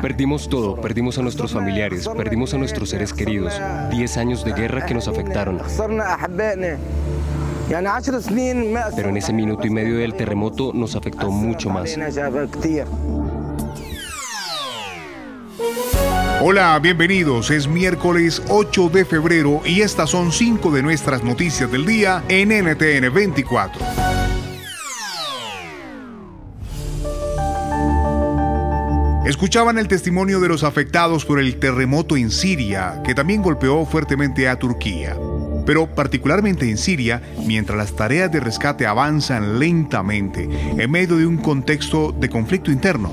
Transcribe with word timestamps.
Perdimos 0.00 0.48
todo, 0.48 0.76
perdimos 0.76 1.18
a 1.18 1.22
nuestros 1.22 1.52
familiares, 1.52 2.08
perdimos 2.16 2.54
a 2.54 2.58
nuestros 2.58 2.90
seres 2.90 3.12
queridos. 3.12 3.52
Diez 3.90 4.16
años 4.16 4.44
de 4.44 4.52
guerra 4.52 4.86
que 4.86 4.94
nos 4.94 5.08
afectaron. 5.08 5.60
Pero 8.96 9.08
en 9.08 9.16
ese 9.16 9.32
minuto 9.32 9.66
y 9.66 9.70
medio 9.70 9.98
del 9.98 10.14
terremoto 10.14 10.72
nos 10.72 10.96
afectó 10.96 11.30
mucho 11.30 11.70
más. 11.70 11.96
Hola, 16.42 16.78
bienvenidos. 16.78 17.50
Es 17.50 17.68
miércoles 17.68 18.42
8 18.48 18.88
de 18.88 19.04
febrero 19.04 19.60
y 19.64 19.82
estas 19.82 20.10
son 20.10 20.32
cinco 20.32 20.70
de 20.70 20.82
nuestras 20.82 21.22
noticias 21.22 21.70
del 21.70 21.84
día 21.84 22.24
en 22.28 22.48
NTN 22.48 23.12
24. 23.12 24.09
Escuchaban 29.30 29.78
el 29.78 29.86
testimonio 29.86 30.40
de 30.40 30.48
los 30.48 30.64
afectados 30.64 31.24
por 31.24 31.38
el 31.38 31.60
terremoto 31.60 32.16
en 32.16 32.32
Siria, 32.32 33.00
que 33.04 33.14
también 33.14 33.42
golpeó 33.42 33.86
fuertemente 33.86 34.48
a 34.48 34.58
Turquía 34.58 35.14
pero 35.64 35.86
particularmente 35.86 36.68
en 36.68 36.76
Siria, 36.76 37.22
mientras 37.46 37.78
las 37.78 37.94
tareas 37.94 38.32
de 38.32 38.40
rescate 38.40 38.86
avanzan 38.86 39.60
lentamente 39.60 40.48
en 40.76 40.90
medio 40.90 41.16
de 41.16 41.26
un 41.26 41.36
contexto 41.36 42.10
de 42.10 42.28
conflicto 42.28 42.72
interno. 42.72 43.12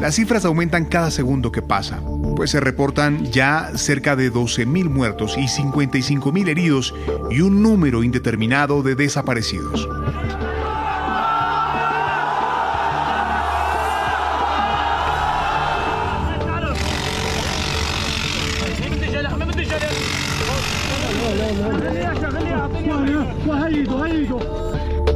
Las 0.00 0.14
cifras 0.14 0.44
aumentan 0.44 0.84
cada 0.84 1.10
segundo 1.10 1.50
que 1.50 1.62
pasa, 1.62 2.00
pues 2.36 2.50
se 2.50 2.60
reportan 2.60 3.24
ya 3.32 3.72
cerca 3.74 4.14
de 4.14 4.32
12.000 4.32 4.88
muertos 4.88 5.36
y 5.36 5.46
55.000 5.46 6.48
heridos 6.48 6.94
y 7.28 7.40
un 7.40 7.60
número 7.60 8.04
indeterminado 8.04 8.84
de 8.84 8.94
desaparecidos. 8.94 9.88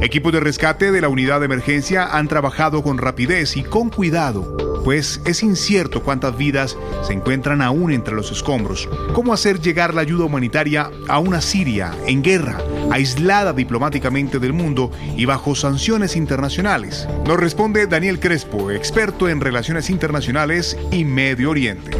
Equipos 0.01 0.33
de 0.33 0.39
rescate 0.39 0.91
de 0.91 0.99
la 0.99 1.09
unidad 1.09 1.39
de 1.39 1.45
emergencia 1.45 2.17
han 2.17 2.27
trabajado 2.27 2.81
con 2.81 2.97
rapidez 2.97 3.55
y 3.55 3.63
con 3.63 3.89
cuidado, 3.89 4.81
pues 4.83 5.21
es 5.25 5.43
incierto 5.43 6.01
cuántas 6.03 6.37
vidas 6.37 6.77
se 7.03 7.13
encuentran 7.13 7.61
aún 7.61 7.91
entre 7.91 8.15
los 8.15 8.31
escombros. 8.31 8.89
¿Cómo 9.13 9.31
hacer 9.31 9.61
llegar 9.61 9.93
la 9.93 10.01
ayuda 10.01 10.25
humanitaria 10.25 10.89
a 11.07 11.19
una 11.19 11.39
Siria 11.39 11.93
en 12.07 12.23
guerra, 12.23 12.57
aislada 12.91 13.53
diplomáticamente 13.53 14.39
del 14.39 14.53
mundo 14.53 14.91
y 15.15 15.25
bajo 15.25 15.53
sanciones 15.53 16.15
internacionales? 16.15 17.07
Nos 17.25 17.39
responde 17.39 17.87
Daniel 17.87 18.19
Crespo, 18.19 18.71
experto 18.71 19.29
en 19.29 19.39
relaciones 19.39 19.89
internacionales 19.89 20.77
y 20.91 21.05
Medio 21.05 21.51
Oriente. 21.51 21.91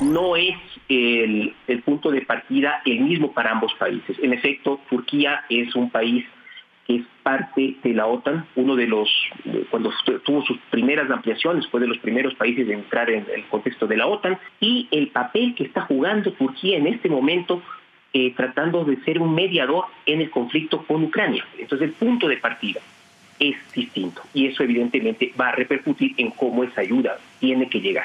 No 0.00 0.36
es 0.36 0.71
el, 0.92 1.82
punto 1.84 2.10
de 2.10 2.22
partida 2.22 2.82
el 2.84 3.00
mismo 3.00 3.32
para 3.32 3.52
ambos 3.52 3.72
países. 3.74 4.16
En 4.22 4.32
efecto, 4.32 4.80
Turquía 4.88 5.44
es 5.48 5.74
un 5.74 5.90
país 5.90 6.24
que 6.86 6.96
es 6.96 7.02
parte 7.22 7.76
de 7.82 7.94
la 7.94 8.06
OTAN, 8.06 8.46
uno 8.56 8.74
de 8.74 8.88
los, 8.88 9.08
cuando 9.70 9.92
tuvo 10.24 10.42
sus 10.44 10.58
primeras 10.70 11.08
ampliaciones, 11.10 11.66
fue 11.68 11.80
de 11.80 11.86
los 11.86 11.98
primeros 11.98 12.34
países 12.34 12.66
en 12.68 12.80
entrar 12.80 13.08
en 13.08 13.24
el 13.34 13.44
contexto 13.44 13.86
de 13.86 13.96
la 13.96 14.06
OTAN, 14.06 14.36
y 14.60 14.88
el 14.90 15.08
papel 15.08 15.54
que 15.54 15.64
está 15.64 15.82
jugando 15.82 16.32
Turquía 16.32 16.78
en 16.78 16.88
este 16.88 17.08
momento 17.08 17.62
eh, 18.14 18.34
tratando 18.36 18.84
de 18.84 18.96
ser 19.04 19.20
un 19.20 19.34
mediador 19.34 19.86
en 20.04 20.20
el 20.20 20.30
conflicto 20.30 20.84
con 20.84 21.04
Ucrania. 21.04 21.46
Entonces 21.56 21.88
el 21.88 21.94
punto 21.94 22.28
de 22.28 22.36
partida 22.36 22.80
es 23.38 23.56
distinto 23.74 24.22
y 24.34 24.46
eso 24.46 24.62
evidentemente 24.62 25.32
va 25.40 25.48
a 25.48 25.52
repercutir 25.52 26.12
en 26.18 26.30
cómo 26.30 26.62
esa 26.62 26.82
ayuda 26.82 27.18
tiene 27.40 27.68
que 27.68 27.80
llegar. 27.80 28.04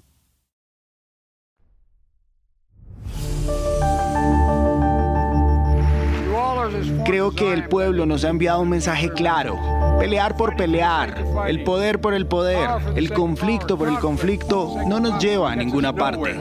Creo 7.11 7.31
que 7.31 7.51
el 7.51 7.67
pueblo 7.67 8.05
nos 8.05 8.23
ha 8.23 8.29
enviado 8.29 8.61
un 8.61 8.69
mensaje 8.69 9.09
claro. 9.09 9.59
Pelear 9.99 10.37
por 10.37 10.55
pelear, 10.55 11.21
el 11.45 11.61
poder 11.65 11.99
por 11.99 12.13
el 12.13 12.25
poder, 12.25 12.69
el 12.95 13.11
conflicto 13.11 13.77
por 13.77 13.89
el 13.89 13.99
conflicto 13.99 14.77
no 14.87 15.01
nos 15.01 15.21
lleva 15.21 15.51
a 15.51 15.55
ninguna 15.57 15.93
parte. 15.93 16.39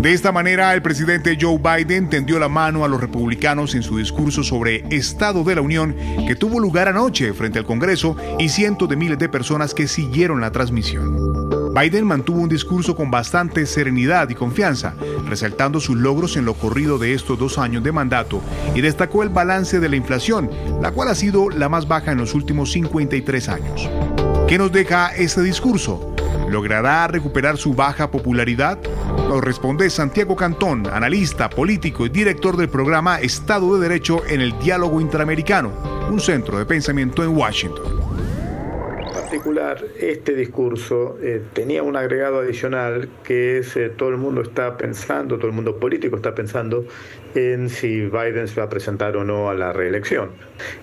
De 0.00 0.12
esta 0.12 0.30
manera, 0.30 0.72
el 0.72 0.82
presidente 0.82 1.36
Joe 1.40 1.58
Biden 1.58 2.08
tendió 2.08 2.38
la 2.38 2.48
mano 2.48 2.84
a 2.84 2.88
los 2.88 3.00
republicanos 3.00 3.74
en 3.74 3.82
su 3.82 3.98
discurso 3.98 4.44
sobre 4.44 4.84
Estado 4.94 5.42
de 5.42 5.56
la 5.56 5.62
Unión 5.62 5.96
que 6.28 6.36
tuvo 6.36 6.60
lugar 6.60 6.86
anoche 6.86 7.32
frente 7.32 7.58
al 7.58 7.64
Congreso 7.64 8.16
y 8.38 8.50
cientos 8.50 8.88
de 8.88 8.94
miles 8.94 9.18
de 9.18 9.28
personas 9.28 9.74
que 9.74 9.88
siguieron 9.88 10.40
la 10.40 10.52
transmisión. 10.52 11.33
Biden 11.74 12.06
mantuvo 12.06 12.40
un 12.40 12.48
discurso 12.48 12.94
con 12.94 13.10
bastante 13.10 13.66
serenidad 13.66 14.28
y 14.28 14.36
confianza, 14.36 14.94
resaltando 15.26 15.80
sus 15.80 15.96
logros 15.96 16.36
en 16.36 16.44
lo 16.44 16.54
corrido 16.54 16.98
de 16.98 17.14
estos 17.14 17.36
dos 17.36 17.58
años 17.58 17.82
de 17.82 17.90
mandato 17.90 18.40
y 18.76 18.80
destacó 18.80 19.24
el 19.24 19.28
balance 19.28 19.80
de 19.80 19.88
la 19.88 19.96
inflación, 19.96 20.48
la 20.80 20.92
cual 20.92 21.08
ha 21.08 21.16
sido 21.16 21.50
la 21.50 21.68
más 21.68 21.88
baja 21.88 22.12
en 22.12 22.18
los 22.18 22.34
últimos 22.34 22.70
53 22.70 23.48
años. 23.48 23.90
¿Qué 24.46 24.56
nos 24.56 24.70
deja 24.70 25.08
este 25.16 25.42
discurso? 25.42 26.14
¿Logrará 26.48 27.08
recuperar 27.08 27.56
su 27.56 27.74
baja 27.74 28.08
popularidad? 28.08 28.78
Nos 29.28 29.42
responde 29.42 29.90
Santiago 29.90 30.36
Cantón, 30.36 30.86
analista, 30.86 31.50
político 31.50 32.06
y 32.06 32.08
director 32.08 32.56
del 32.56 32.68
programa 32.68 33.18
Estado 33.18 33.74
de 33.74 33.88
Derecho 33.88 34.24
en 34.28 34.40
el 34.40 34.56
Diálogo 34.60 35.00
Interamericano, 35.00 35.72
un 36.08 36.20
centro 36.20 36.56
de 36.56 36.66
pensamiento 36.66 37.24
en 37.24 37.36
Washington 37.36 38.03
este 39.98 40.34
discurso 40.34 41.18
eh, 41.20 41.42
tenía 41.52 41.82
un 41.82 41.96
agregado 41.96 42.38
adicional 42.38 43.08
que 43.24 43.58
es 43.58 43.76
eh, 43.76 43.88
todo 43.88 44.10
el 44.10 44.16
mundo 44.16 44.42
está 44.42 44.76
pensando, 44.76 45.36
todo 45.36 45.48
el 45.48 45.52
mundo 45.52 45.78
político 45.78 46.16
está 46.16 46.34
pensando 46.34 46.84
en 47.34 47.68
si 47.68 48.02
Biden 48.02 48.46
se 48.46 48.60
va 48.60 48.66
a 48.66 48.68
presentar 48.68 49.16
o 49.16 49.24
no 49.24 49.50
a 49.50 49.54
la 49.54 49.72
reelección. 49.72 50.30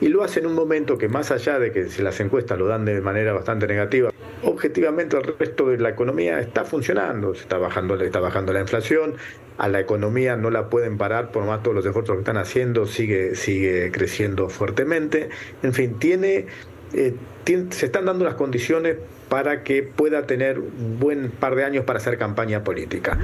Y 0.02 0.10
lo 0.10 0.24
hace 0.24 0.42
en 0.42 0.48
un 0.48 0.56
momento 0.56 0.98
que 0.98 1.08
más 1.08 1.32
allá 1.32 1.60
de 1.60 1.72
que 1.72 1.86
si 1.86 2.02
las 2.02 2.20
encuestas 2.20 2.60
lo 2.60 2.68
dan 2.68 2.84
de 2.84 3.00
manera 3.00 3.32
bastante 3.32 3.68
negativa, 3.68 4.12
objetivamente 4.44 5.18
el 5.18 5.24
resto 5.40 5.70
de 5.70 5.78
la 5.78 5.90
economía 5.90 6.40
está 6.40 6.66
funcionando, 6.66 7.34
se 7.34 7.42
está 7.42 7.58
bajando, 7.58 7.96
está 8.02 8.20
bajando 8.20 8.52
la 8.52 8.60
inflación, 8.60 9.16
a 9.58 9.68
la 9.68 9.80
economía 9.80 10.36
no 10.36 10.50
la 10.50 10.70
pueden 10.70 10.98
parar 10.98 11.32
por 11.32 11.46
más 11.46 11.64
todos 11.64 11.76
los 11.76 11.86
esfuerzos 11.86 12.16
que 12.16 12.22
están 12.22 12.38
haciendo, 12.38 12.86
sigue, 12.86 13.36
sigue 13.36 13.92
creciendo 13.92 14.50
fuertemente. 14.50 15.30
En 15.64 15.74
fin, 15.74 16.00
tiene 16.00 16.48
eh, 16.94 17.16
se 17.46 17.86
están 17.86 18.06
dando 18.06 18.26
las 18.26 18.36
condiciones 18.36 18.98
para 19.30 19.64
que 19.64 19.84
pueda 19.84 20.28
tener 20.28 20.60
un 20.60 21.00
buen 21.00 21.32
par 21.32 21.56
de 21.56 21.64
años 21.64 21.86
para 21.86 22.00
hacer 22.00 22.18
campaña 22.18 22.64
política. 22.64 23.18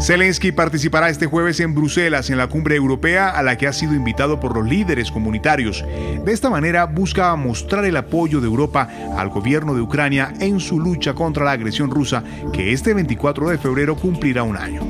Zelensky 0.00 0.52
participará 0.52 1.08
este 1.10 1.26
jueves 1.26 1.58
en 1.58 1.74
Bruselas 1.74 2.30
en 2.30 2.38
la 2.38 2.46
cumbre 2.46 2.76
europea 2.76 3.30
a 3.30 3.42
la 3.42 3.58
que 3.58 3.66
ha 3.66 3.72
sido 3.72 3.94
invitado 3.94 4.38
por 4.38 4.56
los 4.56 4.66
líderes 4.66 5.10
comunitarios. 5.10 5.84
De 6.24 6.32
esta 6.32 6.48
manera 6.50 6.86
busca 6.86 7.34
mostrar 7.34 7.84
el 7.84 7.96
apoyo 7.96 8.40
de 8.40 8.46
Europa 8.46 8.88
al 9.16 9.28
gobierno 9.28 9.74
de 9.74 9.80
Ucrania 9.80 10.32
en 10.40 10.60
su 10.60 10.78
lucha 10.78 11.14
contra 11.14 11.44
la 11.44 11.52
agresión 11.52 11.90
rusa 11.90 12.22
que 12.52 12.72
este 12.72 12.94
24 12.94 13.50
de 13.50 13.58
febrero 13.58 13.96
cumplirá 13.96 14.44
un 14.44 14.56
año. 14.56 14.82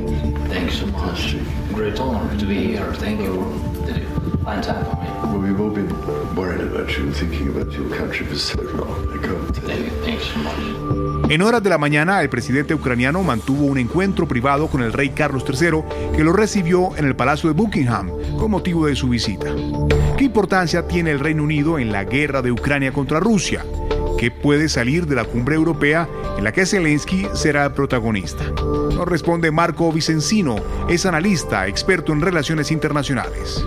En 11.28 11.42
horas 11.42 11.62
de 11.62 11.68
la 11.68 11.76
mañana, 11.76 12.22
el 12.22 12.30
presidente 12.30 12.72
ucraniano 12.72 13.22
mantuvo 13.22 13.66
un 13.66 13.76
encuentro 13.76 14.26
privado 14.26 14.68
con 14.68 14.82
el 14.82 14.94
rey 14.94 15.10
Carlos 15.10 15.44
III, 15.46 16.16
que 16.16 16.24
lo 16.24 16.32
recibió 16.32 16.96
en 16.96 17.04
el 17.04 17.14
Palacio 17.14 17.50
de 17.50 17.54
Buckingham 17.54 18.10
con 18.38 18.50
motivo 18.50 18.86
de 18.86 18.96
su 18.96 19.10
visita. 19.10 19.54
¿Qué 20.16 20.24
importancia 20.24 20.88
tiene 20.88 21.10
el 21.10 21.20
Reino 21.20 21.42
Unido 21.42 21.78
en 21.78 21.92
la 21.92 22.04
guerra 22.04 22.40
de 22.40 22.50
Ucrania 22.50 22.92
contra 22.92 23.20
Rusia? 23.20 23.66
¿Qué 24.16 24.30
puede 24.30 24.70
salir 24.70 25.06
de 25.06 25.14
la 25.14 25.24
cumbre 25.24 25.56
europea 25.56 26.08
en 26.38 26.44
la 26.44 26.52
que 26.52 26.64
Zelensky 26.64 27.28
será 27.34 27.66
el 27.66 27.72
protagonista? 27.72 28.44
Nos 28.54 29.06
responde 29.06 29.50
Marco 29.50 29.92
Vicencino, 29.92 30.56
es 30.88 31.04
analista, 31.04 31.66
experto 31.66 32.12
en 32.12 32.22
relaciones 32.22 32.72
internacionales. 32.72 33.64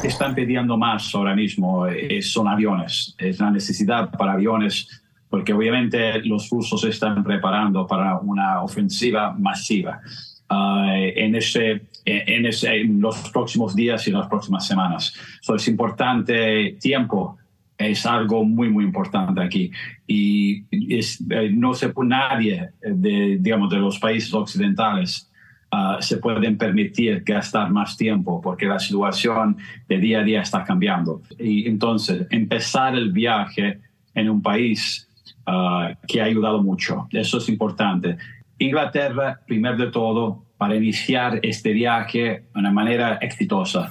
Que 0.00 0.08
están 0.08 0.34
pidiendo 0.34 0.76
más 0.76 1.14
ahora 1.14 1.34
mismo 1.34 1.86
eh, 1.86 2.22
son 2.22 2.48
aviones, 2.48 3.14
es 3.18 3.38
la 3.40 3.50
necesidad 3.50 4.10
para 4.10 4.32
aviones, 4.32 5.02
porque 5.28 5.52
obviamente 5.52 6.20
los 6.24 6.48
rusos 6.50 6.84
están 6.84 7.22
preparando 7.22 7.86
para 7.86 8.18
una 8.18 8.62
ofensiva 8.62 9.32
masiva. 9.38 10.00
Ah, 10.48 10.94
en, 10.96 11.34
ese, 11.34 11.82
en, 12.04 12.46
ese, 12.46 12.80
en, 12.80 13.00
los 13.00 13.16
próximos 13.30 13.74
días 13.74 14.06
y 14.06 14.10
las 14.10 14.28
próximas 14.28 14.66
semanas. 14.66 15.14
So, 15.40 15.54
es 15.54 15.66
importante 15.66 16.76
tiempo, 16.80 17.38
es 17.78 18.04
algo 18.04 18.44
muy, 18.44 18.68
muy 18.68 18.84
importante 18.84 19.40
aquí. 19.42 19.70
Y 20.06 20.64
es, 20.70 21.24
eh, 21.30 21.50
no 21.50 21.72
se 21.72 21.88
puede, 21.88 22.10
nadie 22.10 22.70
de, 22.82 23.38
digamos, 23.40 23.70
de 23.70 23.78
los 23.78 23.98
países 23.98 24.34
occidentales 24.34 25.31
uh, 25.72 26.00
se 26.00 26.18
pueden 26.18 26.56
permitir 26.56 27.22
gastar 27.24 27.70
más 27.70 27.96
tiempo 27.96 28.40
porque 28.40 28.66
la 28.66 28.78
situación 28.78 29.56
de 29.88 29.98
día 29.98 30.20
a 30.20 30.22
día 30.22 30.42
está 30.42 30.64
cambiando. 30.64 31.22
Y 31.38 31.68
entonces, 31.68 32.26
empezar 32.30 32.94
el 32.94 33.10
viaje 33.12 33.80
en 34.14 34.28
un 34.28 34.42
país 34.42 35.08
uh, 35.46 35.94
que 36.06 36.20
ha 36.20 36.24
ayudado 36.24 36.62
mucho, 36.62 37.08
eso 37.10 37.38
es 37.38 37.48
importante. 37.48 38.16
Inglaterra, 38.58 39.40
primero 39.46 39.76
de 39.76 39.90
todo, 39.90 40.44
para 40.56 40.76
iniciar 40.76 41.40
este 41.42 41.72
viaje 41.72 42.20
de 42.20 42.44
una 42.54 42.70
manera 42.70 43.18
exitosa. 43.20 43.90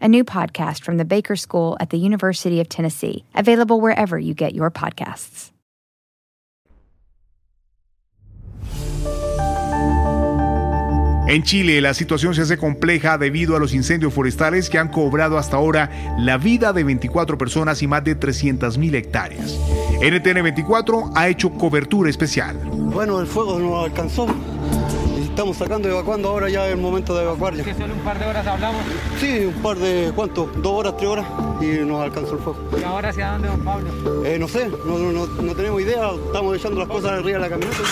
a 0.00 0.08
new 0.08 0.24
podcast 0.24 0.82
from 0.82 0.96
the 0.96 1.04
Baker 1.04 1.36
School 1.36 1.76
at 1.80 1.90
the 1.90 1.98
University 1.98 2.60
of 2.60 2.68
Tennessee, 2.68 3.24
available 3.34 3.80
wherever 3.80 4.18
you 4.18 4.34
get 4.34 4.54
your 4.54 4.70
podcasts. 4.70 5.52
En 11.28 11.42
Chile 11.42 11.80
la 11.80 11.92
situación 11.92 12.36
se 12.36 12.42
hace 12.42 12.56
compleja 12.56 13.18
debido 13.18 13.56
a 13.56 13.58
los 13.58 13.74
incendios 13.74 14.14
forestales 14.14 14.70
que 14.70 14.78
han 14.78 14.88
cobrado 14.88 15.38
hasta 15.38 15.56
ahora 15.56 15.90
la 16.20 16.38
vida 16.38 16.72
de 16.72 16.84
24 16.84 17.36
personas 17.36 17.82
y 17.82 17.88
más 17.88 18.04
de 18.04 18.16
300.000 18.18 18.94
hectáreas. 18.94 19.58
NTN 20.00 20.44
24 20.44 21.10
ha 21.16 21.28
hecho 21.28 21.50
cobertura 21.50 22.10
especial. 22.10 22.56
Bueno, 22.70 23.20
el 23.20 23.26
fuego 23.26 23.58
no 23.58 23.80
alcanzó 23.80 24.28
estamos 25.36 25.58
sacando, 25.58 25.86
evacuando 25.86 26.30
ahora 26.30 26.48
ya 26.48 26.66
es 26.66 26.72
el 26.72 26.80
momento 26.80 27.14
de 27.14 27.24
evacuar 27.24 27.54
ya. 27.54 27.62
¿Que 27.62 27.74
solo 27.74 27.92
un 27.92 28.00
par 28.00 28.18
de 28.18 28.24
horas 28.24 28.46
hablamos? 28.46 28.80
Sí, 29.20 29.44
un 29.44 29.62
par 29.62 29.76
de, 29.76 30.10
¿cuánto? 30.16 30.46
¿Dos 30.46 30.72
horas, 30.72 30.96
tres 30.96 31.10
horas? 31.10 31.26
Y 31.60 31.84
nos 31.84 32.02
alcanzó 32.02 32.34
el 32.34 32.40
fuego. 32.40 32.58
¿Y 32.78 32.82
ahora 32.84 33.08
hacia 33.10 33.32
dónde, 33.32 33.48
don 33.48 33.60
Pablo? 33.60 34.24
Eh, 34.24 34.38
no 34.38 34.48
sé, 34.48 34.68
no, 34.68 34.98
no, 34.98 35.26
no, 35.26 35.54
tenemos 35.54 35.80
idea, 35.80 36.10
estamos 36.26 36.56
echando 36.56 36.80
las 36.80 36.88
cosas 36.88 37.12
arriba 37.12 37.38
de 37.38 37.40
la 37.40 37.48
camioneta. 37.48 37.82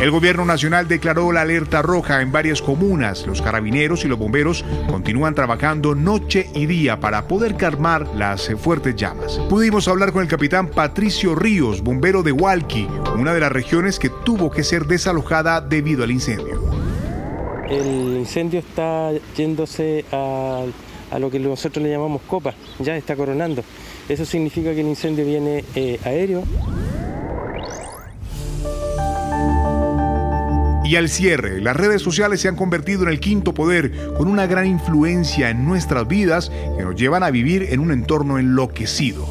El 0.00 0.10
gobierno 0.10 0.44
nacional 0.44 0.88
declaró 0.88 1.32
la 1.32 1.40
alerta 1.40 1.80
roja 1.80 2.20
en 2.20 2.30
varias 2.30 2.60
comunas. 2.60 3.26
Los 3.26 3.40
carabineros 3.40 4.04
y 4.04 4.08
los 4.08 4.18
bomberos 4.18 4.62
continúan 4.90 5.34
trabajando 5.34 5.94
noche 5.94 6.50
y 6.54 6.66
día 6.66 7.00
para 7.00 7.26
poder 7.26 7.56
calmar 7.56 8.06
las 8.14 8.50
fuertes 8.58 8.94
llamas. 8.94 9.40
Pudimos 9.48 9.88
hablar 9.88 10.12
con 10.12 10.22
el 10.22 10.28
capitán 10.28 10.68
Patricio 10.68 11.34
Ríos, 11.34 11.82
bombero 11.82 12.22
de 12.22 12.32
Hualqui, 12.32 12.86
una 13.16 13.32
de 13.32 13.40
las 13.40 13.50
regiones 13.50 13.98
que 13.98 14.10
tuvo 14.10 14.50
que 14.50 14.64
ser 14.64 14.84
desalojada 14.84 15.62
debido 15.62 16.04
al 16.04 16.10
incendio. 16.10 16.60
El 17.70 18.18
incendio 18.18 18.60
está 18.60 19.12
yéndose 19.34 20.04
a, 20.12 20.64
a 21.10 21.18
lo 21.18 21.30
que 21.30 21.38
nosotros 21.38 21.82
le 21.82 21.90
llamamos 21.90 22.22
copa, 22.22 22.54
ya 22.78 22.96
está 22.96 23.16
coronando. 23.16 23.62
Eso 24.08 24.24
significa 24.24 24.74
que 24.74 24.80
el 24.80 24.88
incendio 24.88 25.24
viene 25.24 25.64
eh, 25.74 25.98
aéreo 26.04 26.44
Y 30.86 30.94
al 30.94 31.08
cierre, 31.08 31.60
las 31.60 31.74
redes 31.74 32.00
sociales 32.00 32.40
se 32.40 32.46
han 32.46 32.54
convertido 32.54 33.02
en 33.02 33.08
el 33.08 33.18
quinto 33.18 33.52
poder 33.52 33.92
con 34.16 34.28
una 34.28 34.46
gran 34.46 34.66
influencia 34.66 35.50
en 35.50 35.66
nuestras 35.66 36.06
vidas 36.06 36.52
que 36.76 36.84
nos 36.84 36.94
llevan 36.94 37.24
a 37.24 37.30
vivir 37.30 37.66
en 37.70 37.80
un 37.80 37.90
entorno 37.90 38.38
enloquecido. 38.38 39.26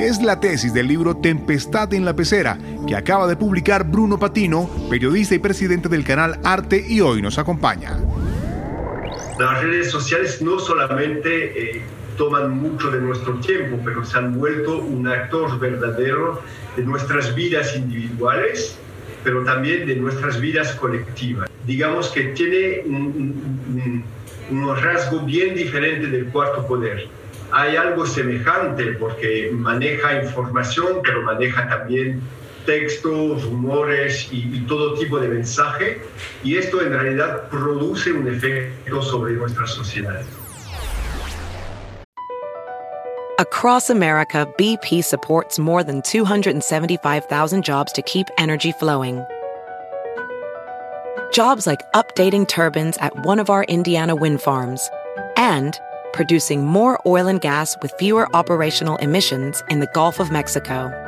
Es 0.00 0.20
la 0.20 0.40
tesis 0.40 0.74
del 0.74 0.88
libro 0.88 1.16
Tempestad 1.16 1.94
en 1.94 2.04
la 2.04 2.16
Pecera, 2.16 2.58
que 2.84 2.96
acaba 2.96 3.28
de 3.28 3.36
publicar 3.36 3.84
Bruno 3.84 4.18
Patino, 4.18 4.68
periodista 4.90 5.36
y 5.36 5.38
presidente 5.38 5.88
del 5.88 6.02
canal 6.02 6.40
Arte 6.42 6.84
y 6.88 7.00
hoy 7.00 7.22
nos 7.22 7.38
acompaña. 7.38 7.96
Las 9.38 9.62
redes 9.62 9.90
sociales 9.90 10.42
no 10.42 10.58
solamente 10.58 11.76
eh, 11.76 11.82
toman 12.16 12.50
mucho 12.50 12.90
de 12.90 13.00
nuestro 13.00 13.34
tiempo, 13.34 13.78
pero 13.84 14.04
se 14.04 14.18
han 14.18 14.38
vuelto 14.38 14.78
un 14.78 15.06
actor 15.06 15.58
verdadero 15.58 16.42
de 16.76 16.82
nuestras 16.82 17.34
vidas 17.34 17.76
individuales 17.76 18.78
pero 19.24 19.44
también 19.44 19.86
de 19.86 19.96
nuestras 19.96 20.40
vidas 20.40 20.72
colectivas. 20.72 21.50
Digamos 21.66 22.08
que 22.08 22.24
tiene 22.28 22.82
un, 22.86 24.04
un, 24.50 24.76
rasgo 24.76 25.20
bien 25.20 25.54
diferente 25.54 26.06
del 26.06 26.26
cuarto 26.26 26.66
poder. 26.66 27.06
Hay 27.50 27.76
algo 27.76 28.06
semejante 28.06 28.92
porque 28.92 29.50
maneja 29.52 30.22
información, 30.22 31.00
pero 31.02 31.22
maneja 31.22 31.68
también 31.68 32.20
textos, 32.68 33.42
rumores 33.44 34.28
y, 34.30 34.58
y, 34.58 34.60
todo 34.68 34.94
tipo 34.94 35.18
de 35.18 35.28
mensaje, 35.28 36.02
y 36.44 36.58
esto 36.58 36.82
en 36.82 36.92
realidad 36.92 37.48
produce 37.48 38.12
un 38.12 38.28
efecto 38.28 39.00
sobre 39.00 39.32
nuestras 39.32 39.70
sociedades. 39.70 40.26
Across 43.38 43.88
America, 43.88 44.46
BP 44.58 45.02
supports 45.02 45.58
more 45.58 45.82
than 45.82 46.02
275,000 46.02 47.64
jobs 47.64 47.92
to 47.92 48.02
keep 48.02 48.26
energy 48.36 48.72
flowing. 48.72 49.24
Jobs 51.32 51.66
like 51.66 51.80
updating 51.94 52.46
turbines 52.46 52.98
at 52.98 53.14
one 53.24 53.38
of 53.38 53.48
our 53.48 53.64
Indiana 53.64 54.14
wind 54.14 54.42
farms 54.42 54.90
and 55.36 55.78
producing 56.12 56.66
more 56.66 56.98
oil 57.06 57.28
and 57.28 57.40
gas 57.40 57.76
with 57.80 57.92
fewer 57.98 58.28
operational 58.34 58.96
emissions 58.96 59.62
in 59.70 59.80
the 59.80 59.88
Gulf 59.94 60.20
of 60.20 60.30
Mexico. 60.30 61.07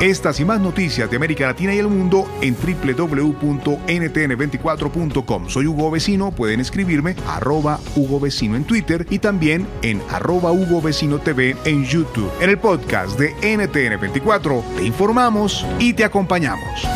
Estas 0.00 0.40
y 0.40 0.44
más 0.44 0.60
noticias 0.60 1.08
de 1.08 1.16
América 1.16 1.46
Latina 1.46 1.72
y 1.74 1.78
el 1.78 1.88
mundo 1.88 2.28
en 2.42 2.54
www.ntn24.com. 2.56 5.48
Soy 5.48 5.66
Hugo 5.66 5.90
Vecino, 5.90 6.30
pueden 6.32 6.60
escribirme 6.60 7.16
arroba 7.26 7.80
Hugo 7.96 8.20
Vecino 8.20 8.56
en 8.56 8.64
Twitter 8.64 9.06
y 9.08 9.20
también 9.20 9.66
en 9.82 10.02
arroba 10.10 10.52
Hugo 10.52 10.82
Vecino 10.82 11.18
TV 11.18 11.56
en 11.64 11.84
YouTube. 11.84 12.30
En 12.40 12.50
el 12.50 12.58
podcast 12.58 13.18
de 13.18 13.34
NTN24 13.36 14.62
te 14.76 14.84
informamos 14.84 15.64
y 15.78 15.94
te 15.94 16.04
acompañamos. 16.04 16.86